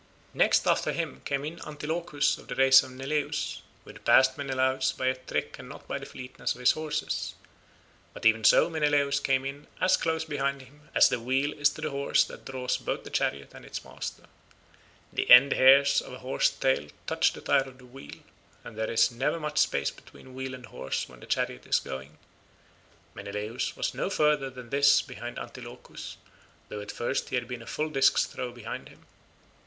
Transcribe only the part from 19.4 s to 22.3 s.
space between wheel and horse when the chariot is going;